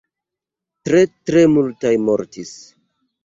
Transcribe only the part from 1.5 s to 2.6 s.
multaj mortis.